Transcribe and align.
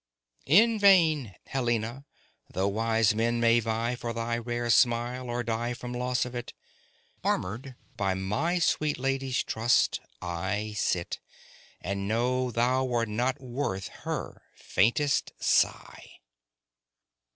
In 0.47 0.79
vain, 0.79 1.35
Helena! 1.45 2.07
though 2.51 2.69
wise 2.69 3.13
men 3.13 3.39
may 3.39 3.59
vie 3.59 3.95
For 3.95 4.13
thy 4.13 4.35
rare 4.39 4.71
smile, 4.71 5.29
or 5.29 5.43
die 5.43 5.75
from 5.75 5.93
loss 5.93 6.25
of 6.25 6.33
it, 6.33 6.55
Armoured 7.23 7.75
by 7.97 8.15
my 8.15 8.57
sweet 8.57 8.97
lady's 8.97 9.43
trust, 9.43 9.99
I 10.19 10.73
sit, 10.75 11.19
And 11.81 12.07
know 12.07 12.49
thou 12.49 12.91
are 12.91 13.05
not 13.05 13.39
worth 13.41 13.89
her 14.01 14.41
faintest 14.55 15.33
sigh. 15.39 16.09